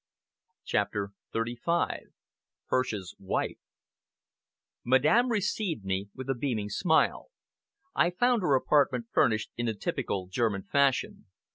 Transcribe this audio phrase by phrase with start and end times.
[0.65, 1.99] CHAPTER XXXV
[2.71, 3.59] "HIRSCH'S WIFE"
[4.83, 7.29] Madame received me with a beaming smile.
[7.93, 11.25] I found her apartment furnished in the typical German fashion.